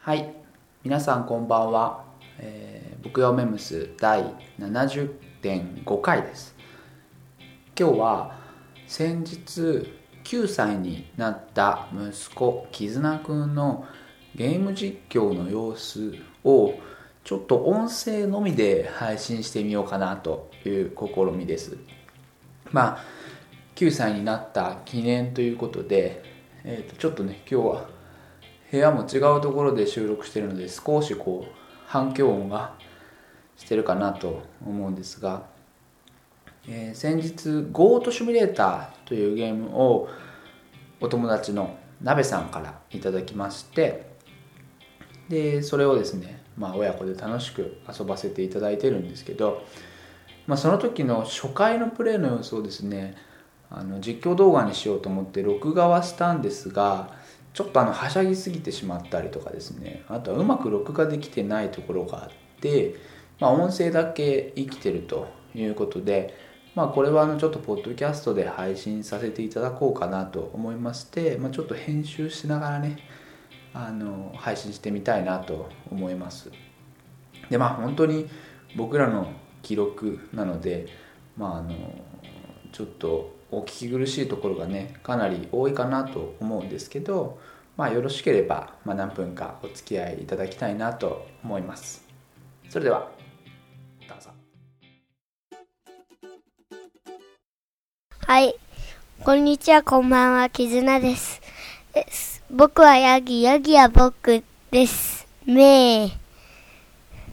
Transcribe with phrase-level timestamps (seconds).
[0.00, 0.32] はい、
[0.84, 2.04] 皆さんこんばんは。
[2.38, 4.24] えー、僕よメムス第
[4.58, 6.54] 70.5回です。
[7.78, 8.38] 今日は
[8.86, 9.92] 先日
[10.24, 13.86] 9歳になった息子絆くんの
[14.34, 16.74] ゲーム実況の様子を
[17.24, 21.76] ちょっと音声のみで配信してみようかなという試みです。
[22.70, 23.04] まあ
[23.74, 26.22] 9歳になった記念ということで、
[26.64, 27.97] えー、とちょっとね今日は
[28.70, 31.52] 部屋も違うところで収録してるので少しこう
[31.86, 32.74] 反響音が
[33.56, 35.44] してるかなと思うんですが、
[36.68, 40.08] えー先日「ゴートシミュレーター」というゲームを
[41.00, 44.08] お友達の鍋さんからいただきまして
[45.28, 49.64] でそれをですね、まあ、親子で楽しく遊ばせていただいてるんですけど、
[50.46, 53.16] まあ、その時の初回のプレイの様子をですね
[53.70, 57.10] あの実況動画にしようと思って録画はしたんですが
[57.52, 60.04] ちょっとあのはしゃぎすぎてしまったりとかですね。
[60.08, 62.94] あとはうまく録画できてないところがあって、
[63.40, 66.34] まあ、音声だけ生きてるということで、
[66.74, 72.98] まあ、これはあのちょっとポッドキャストで配信させていただこうかなと思いまして、まあ、ちょっと編集しながらね
[73.74, 76.50] あの配信してみたいなと思います。
[77.50, 78.28] でまあ本当に
[78.76, 80.86] 僕らの記録なので
[81.36, 81.74] まああの
[82.72, 87.38] ちょっとお聞き苦しいところがねかなり多いかなと思うんですけど
[87.76, 92.04] まあよろしければ、まあ、何分かお付き合いいただきたいなと思います
[92.68, 93.08] それでは
[94.08, 94.30] どうぞ
[98.28, 98.54] はい。
[99.24, 101.40] こんにちは、こんばんは、キズナです。
[101.94, 105.26] です僕はヤギ、ヤギは僕です。
[105.46, 106.10] めー。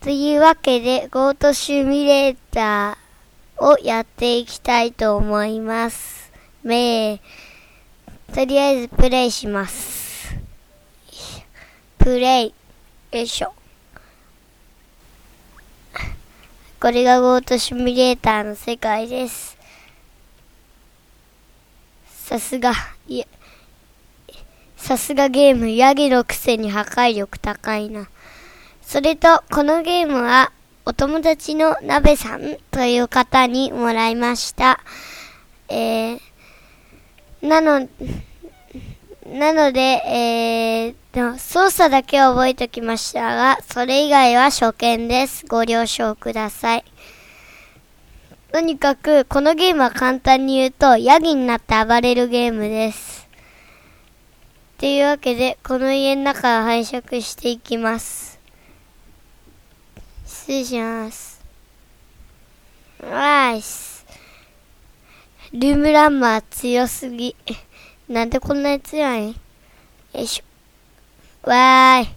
[0.00, 3.05] というわけで、ゴートシミュレーター
[3.58, 6.32] をやっていきたいと思います。
[6.62, 7.20] め。
[8.34, 10.34] とりあえずプレイします。
[11.98, 12.54] プレイ。
[13.12, 13.54] よいしょ。
[16.78, 19.56] これがゴートシミュレーターの世界です。
[22.06, 22.72] さすが、
[24.76, 28.08] さすがゲーム、ヤギのくせに破壊力高いな。
[28.82, 30.52] それと、このゲームは、
[30.88, 34.78] お友達の鍋さんという方にもらいました。
[35.68, 36.20] えー、
[37.42, 37.88] なの、
[39.26, 45.44] なので、えー、操作だけは覚えておきましたが、それ以外は初見です。
[45.48, 46.84] ご了承ください。
[48.52, 53.26] とにかく、このゲームは簡単に言うと、ヤギになって暴れるゲームです。
[53.26, 58.35] っていうわけで、この家の中を拝借していきます。
[60.46, 61.44] 失礼します。
[63.02, 64.06] ナイス。
[65.52, 67.34] ルームランマー強すぎ。
[68.08, 69.32] なんでこんなに強いん？
[69.32, 69.34] よ
[70.14, 71.50] いしょ。
[71.50, 72.08] わーい。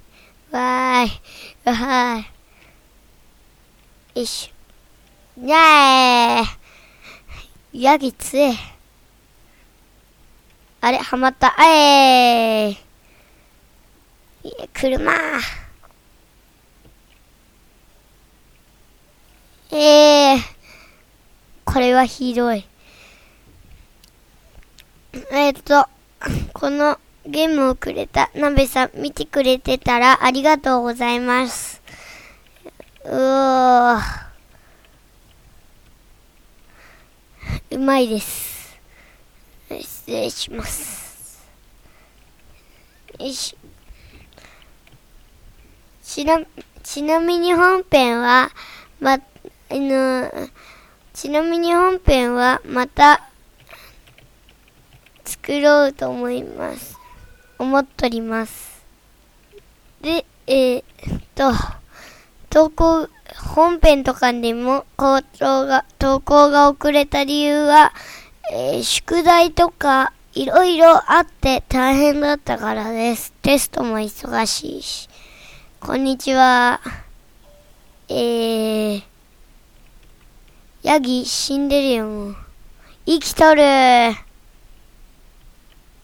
[0.51, 1.12] わーい。
[1.66, 2.23] わーい。
[4.19, 5.41] よいしょ。
[5.41, 6.46] にゃー
[7.73, 8.53] ヤギ強え。
[10.81, 11.59] あれ、はまった。
[11.59, 12.72] あえー
[14.44, 15.13] いや、車。
[19.72, 20.40] えー、
[21.63, 22.66] これはひどい。
[25.31, 25.88] えっ、と、
[26.53, 31.84] このゲームをくれたなべさん見てくれてたらありがとうございます。
[33.06, 34.00] うー。
[37.72, 38.79] うまいです。
[39.69, 41.47] 失礼します。
[43.20, 43.55] よし。
[46.02, 46.40] ちな、
[46.82, 48.49] ちなみに本編は、
[48.99, 49.20] ま、
[49.72, 50.50] あの、
[51.14, 53.30] ちなみに本編はまた
[55.24, 56.98] 作ろうと思います。
[57.60, 58.84] 思っとります。
[60.02, 60.84] で、えーっ
[61.36, 61.52] と、
[62.50, 63.08] 投稿、
[63.54, 67.94] 本編とかでも、口頭が、投稿が遅れた理由は、
[68.52, 73.34] えー宿題とか、いろいろあって大変だったからです。
[73.44, 75.10] テストも忙しいし。
[75.80, 76.82] こんにちは。
[78.08, 79.09] えー、
[80.90, 82.36] ヤギ死んでるよ、もう。
[83.06, 83.62] 生きとる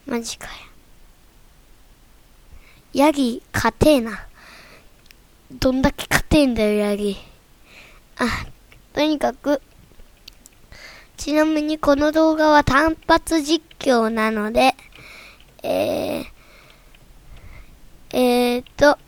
[0.05, 0.51] マジかよ。
[2.93, 4.27] ヤギ、勝てえな。
[5.51, 7.17] どんだけ勝てえんだよ、ヤギ。
[8.17, 8.45] あ、
[8.93, 9.59] とにかく、
[11.17, 14.75] ちなみにこの動画は単発実況なので、
[15.63, 16.25] えー、
[18.11, 18.99] えーと、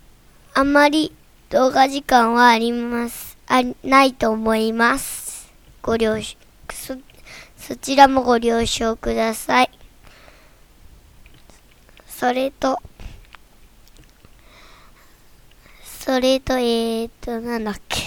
[0.54, 1.14] あまり
[1.50, 5.17] 動画時間はあります、あ、ないと思います。
[5.88, 6.36] ご了承、
[6.70, 6.98] そ、
[7.56, 9.70] そちらもご了承ください。
[12.06, 12.78] それと、
[15.82, 18.02] それと、えーと、なんだっけ。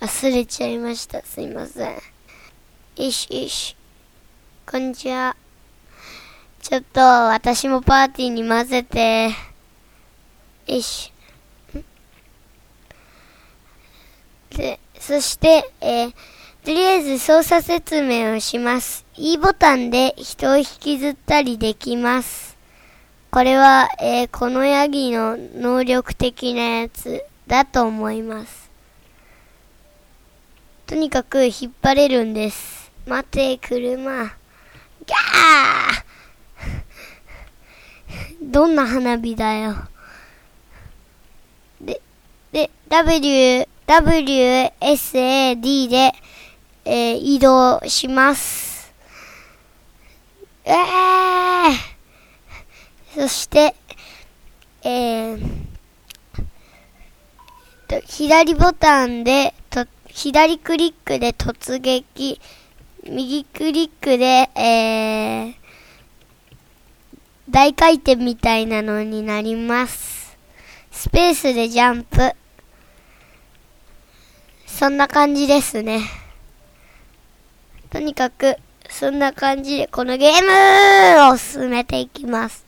[0.00, 1.22] 忘れちゃいました。
[1.22, 1.94] すいません。
[2.96, 3.76] よしよし。
[4.68, 5.36] こんにちは。
[6.60, 9.30] ちょっと、私もパーティーに混ぜて。
[10.66, 11.12] よし。
[14.56, 19.06] で、そして、えーとりあえず操作説明をします。
[19.16, 22.54] E ボタンで人を引きずったりできます。
[23.30, 28.70] これは、えーこのヤギの能力的なやつだと思います。
[30.86, 32.92] とにかく引っ張れるんです。
[33.06, 34.24] 待て、車。
[34.26, 39.76] ギャー どんな花火だよ。
[41.80, 42.02] で、
[42.52, 46.12] で、W、W、S、A、D で、
[46.84, 48.92] えー移動します。
[50.64, 52.00] えー
[53.14, 53.74] そして、
[54.84, 55.40] えー
[57.88, 62.40] と、左ボタンで、と、左クリックで突撃、
[63.04, 65.54] 右クリックで、えー、
[67.50, 70.38] 大回転みたいなのになります。
[70.92, 72.32] スペースでジャンプ。
[74.68, 76.19] そんな感じですね。
[77.90, 78.56] とにかく、
[78.88, 82.64] そんな感じでこのゲームを進めていきます。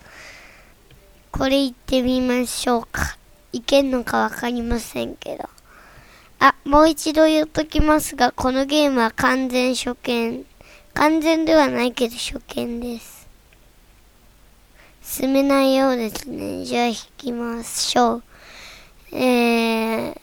[1.31, 3.17] これ行ってみましょうか。
[3.53, 5.49] いけんのかわかりませんけど。
[6.41, 10.45] あ、もう一度言っときますが、このゲームは完全初見。
[10.95, 13.29] 完全ではないけど初見です。
[15.03, 16.65] 進めないようですね。
[16.65, 18.23] じゃあ引きましょう。
[19.13, 20.19] えー、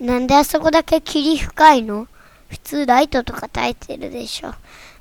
[0.00, 2.08] なんであそこだけ霧深いの？
[2.50, 4.52] 普通ライトとか焚いてるでしょ。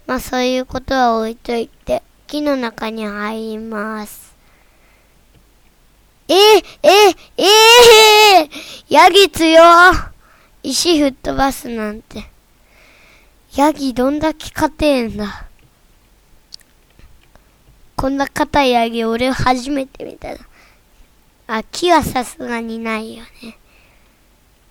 [0.07, 4.35] まあそういうことは置いといて、木の中に入ります。
[6.27, 6.37] えー、
[6.83, 8.49] えー、えー、
[8.87, 9.59] ヤギ強
[10.61, 12.25] 石吹っ飛ばすなんて。
[13.55, 15.47] ヤギどんだけ硬えんだ。
[17.95, 20.37] こんな硬いヤギ俺初めて見たな。
[21.47, 23.57] あ、木はさすがにないよね。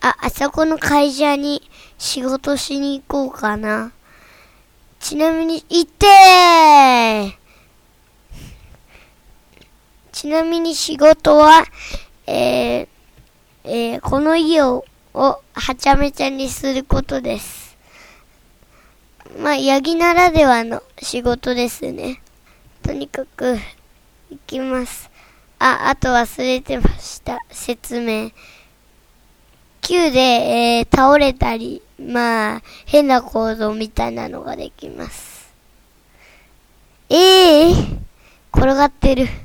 [0.01, 1.69] あ、あそこの会社に
[1.99, 3.93] 仕事しに行こうかな。
[5.01, 7.33] ちなみに、行ってー
[10.13, 11.65] ちなみに仕事は、
[12.27, 12.89] えー
[13.65, 14.85] えーこの家を
[15.15, 17.77] をはちゃめちゃにすることです。
[19.39, 22.21] まあ、ヤギならではの仕事ですね。
[22.83, 23.59] とにかく、
[24.31, 25.11] 行きます。
[25.59, 27.39] あ、あと忘れてました。
[27.51, 28.31] 説明。
[29.89, 35.55] 9で、えー倒れたり、まあ、変な行動みたいなのができます。
[37.09, 37.73] ええ
[38.53, 39.23] 転がってる。
[39.23, 39.39] 立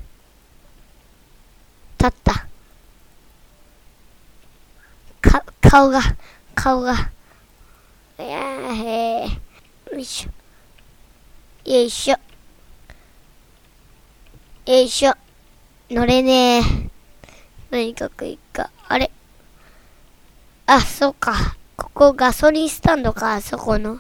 [2.07, 2.45] った。
[5.21, 6.01] か、顔が、
[6.53, 6.91] 顔が。
[8.19, 11.71] いやーへーよいしょ。
[11.71, 12.17] よいしょ。
[14.65, 15.13] よいしょ。
[15.89, 16.61] 乗れねえ。
[17.71, 18.69] とにかくいいか。
[18.89, 19.09] あれ？
[20.65, 21.55] あ、そうか。
[21.75, 23.99] ここガソリンスタンドか、あそこの。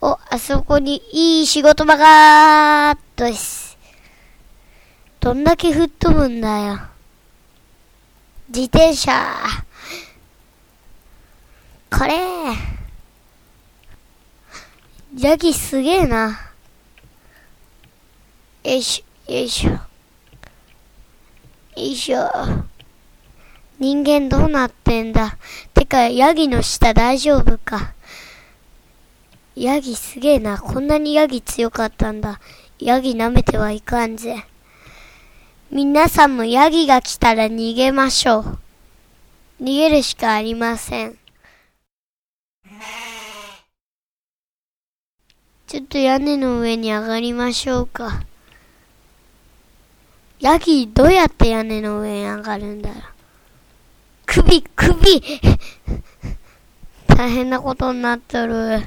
[0.00, 3.76] お、あそこにいい仕事場がーっとです。
[5.20, 6.80] どんだけ吹っ飛ぶんだよ。
[8.48, 9.12] 自転車。
[11.90, 12.14] これ。
[15.16, 16.40] ヤギすげえな。
[18.64, 19.70] よいしょ、よいしょ。
[19.70, 19.80] よ
[21.76, 22.28] いしょ。
[23.78, 25.36] 人間どうなってんだ。
[25.94, 27.94] か、ヤギの下大丈夫か。
[29.54, 30.58] ヤギすげえな。
[30.58, 32.40] こんなにヤギ強かったんだ。
[32.80, 34.44] ヤギ舐めてはいかんぜ。
[35.70, 38.58] 皆さんもヤギが来たら逃げましょう。
[39.62, 41.16] 逃げるしかありません。
[45.68, 48.24] ちょっと屋根の上に上がりましょうか。
[50.40, 53.13] ヤギ、どうやって屋根の上に上がるんだろう。
[54.34, 55.22] 首、首
[57.06, 58.82] 大変なことになっとる。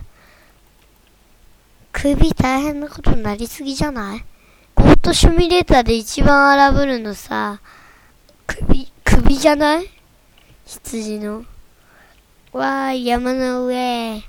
[1.93, 4.25] 首大変なことになりすぎじゃない？
[4.75, 7.61] ゴートシュミレーターで一番荒ぶるのさ、
[8.45, 9.89] 首、首じゃない？
[10.65, 11.45] 羊の。
[12.51, 14.21] わー、山の上。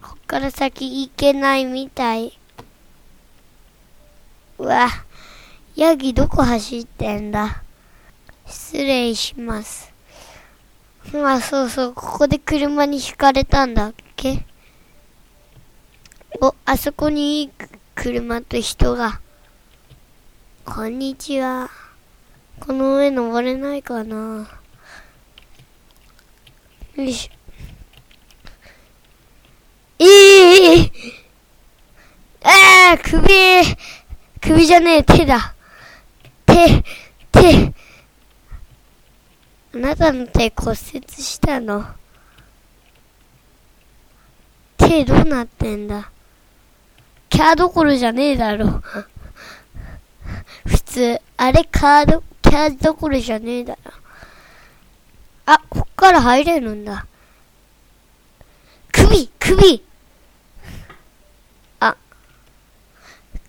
[0.00, 2.38] こっから先行けないみたい。
[4.58, 4.88] うわ、
[5.76, 7.62] ヤギどこ走ってんだ？
[8.46, 9.92] 失礼します。
[11.12, 14.46] まあそうそう、ここで車にひかれたんだっけ？
[16.40, 17.52] お、あそこに
[17.94, 19.20] 車と人が。
[20.64, 21.68] こんにちは。
[22.58, 24.48] この上登れないかな？
[26.94, 30.04] よいしょ。
[30.04, 30.90] ええ
[32.42, 33.20] ああ首
[34.40, 35.52] 首じゃねえ、手だ。
[36.56, 36.82] 手、
[37.32, 37.74] 手。
[39.74, 41.84] あなたの手骨折したの。
[44.78, 46.10] 手どうなってんだ？
[47.28, 48.82] キャーどころじゃねえだろ。
[50.64, 53.92] 普通、あれカード、キャーどころじゃねえだろ。
[55.44, 57.06] あ、こっから入れるんだ。
[58.92, 59.84] 首首
[61.80, 61.96] あ、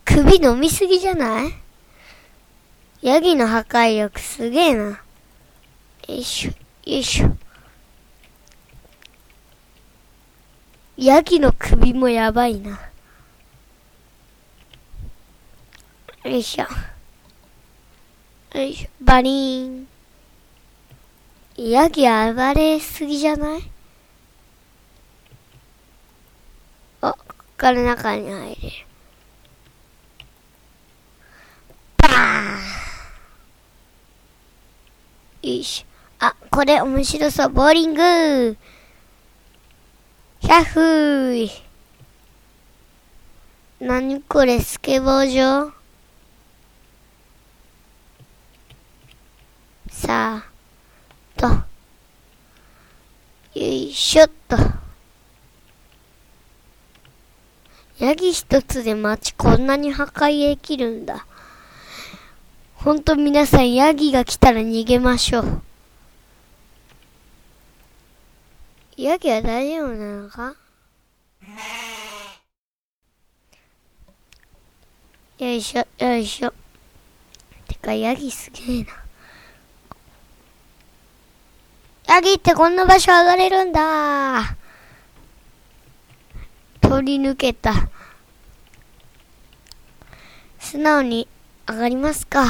[0.04, 1.54] 首飲みすぎじゃない？
[3.02, 4.84] ヤギの破壊力すげえな。
[4.86, 5.00] よ
[6.08, 7.38] いしょ、よいしょ。
[10.98, 12.72] ヤギの首もやばいな。
[16.26, 16.66] よいしょ。
[18.58, 19.88] よいしょ、バリーン。
[21.58, 23.72] ヤギ暴れすぎじゃない？
[27.02, 28.86] あ、こっから中に入れる。
[31.98, 32.12] バー
[32.54, 32.58] ン
[35.37, 36.26] よいしょ。
[36.26, 37.50] あ、これ面白そう。
[37.50, 38.58] ボーリング
[40.40, 41.50] ヒャッフー
[43.80, 45.74] なにこれ、スケボー場
[49.92, 50.52] さあ、
[51.36, 51.48] と。
[51.48, 51.64] よ
[53.56, 54.58] いしょっと。
[58.00, 61.26] ヤギ一つで街こんなに破壊できるんだ。
[62.78, 65.62] ほんと皆さんヤギが来たら逃げましょう。
[68.96, 70.56] ヤギは大丈夫なのか？
[75.40, 76.54] よいしょ、よいしょ。
[77.68, 78.90] てか、ヤギすげえな。
[82.08, 84.56] ヤギってこんな場所上がれるんだ。
[86.82, 87.74] 通り抜けた。
[90.60, 91.28] 素直に
[91.70, 92.46] 上がりますか。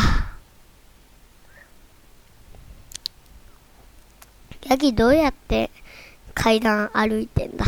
[4.70, 5.72] ヤギどうやって
[6.34, 7.66] 階段歩いてんだ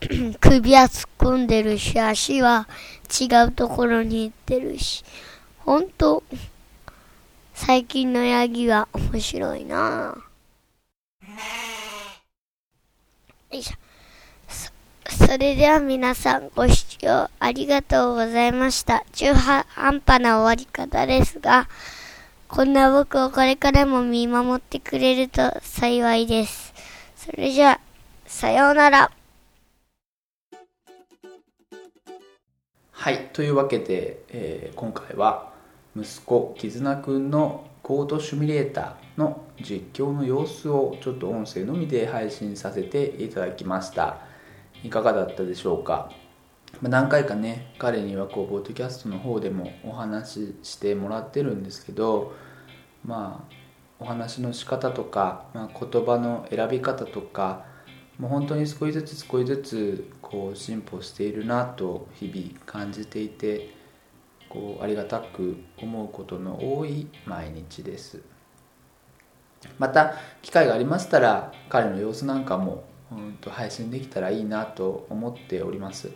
[0.40, 2.68] 首は突っ込んでるし、足は
[3.10, 5.04] 違うところに行ってるし。
[5.58, 6.22] ほんと、
[7.54, 11.30] 最近のヤギは面白いなぁ
[13.54, 13.83] よいしょ。
[15.08, 19.04] それでは皆さんご視聴ありがとうございました。
[19.12, 19.64] 中半
[20.00, 21.68] 端な終わり方ですが、
[22.48, 26.72] こんな僕をこれからも見守ってくれると幸いです。
[27.16, 27.80] それじゃあ、
[28.26, 29.10] さようなら。
[32.92, 35.52] はいというわけで、えー今回は
[35.96, 44.18] 息子絆くんのコードシミュレーターの実況の様子をちょっと音声のみで配信させていただきました
[44.84, 46.12] いかがだったでしょうか？
[46.82, 52.34] 何回かね彼にはこうポッドキャストの方でもお話ししてもらってるんですけど
[53.04, 53.54] まあ
[53.98, 57.64] お話の仕方とか、まあ、言葉の選び方とか
[58.18, 63.74] もう本当に少しずつ少しずつこう進歩しているなと日々感じていて
[64.50, 68.20] こうありがたく思うことの多い毎日です。
[69.78, 72.84] また機会がありましたら彼の様子なんかも
[73.16, 76.10] うんと配信できたらいいなと思っております。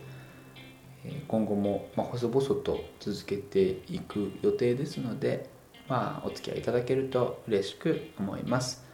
[1.27, 5.49] 今後も、ま、細々と続けていく予定ですので、
[5.87, 8.85] まあ、お付き合いいただけると嬉しく思います。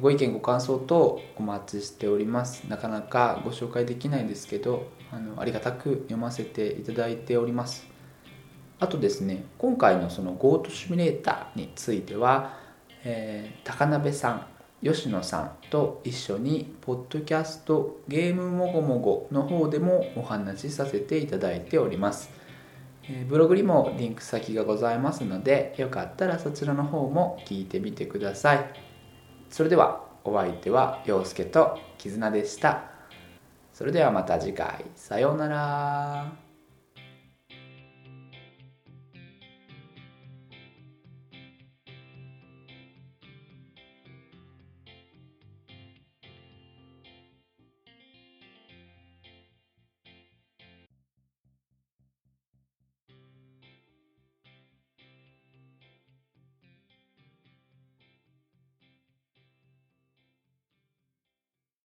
[0.00, 2.64] ご意見ご感想等お待ちしております。
[2.68, 7.86] なかなかご紹介できないんですけどあのありがたく読ませていただいております。
[8.78, 12.58] あとですね今回のその GoTo シミュレーターについては、
[13.04, 14.46] えー高鍋さん
[14.82, 22.30] 吉野さんと一緒にポッドキャストゲームもごもごの方でもお話しさせていただいております。
[23.28, 28.72] ブログにもリンク先がございますのでよかったらそちらの方も聞いてみてください。
[29.48, 32.90] それではお相手は陽介と絆でした。
[33.72, 34.84] それではまた次回。
[34.94, 36.45] さようなら。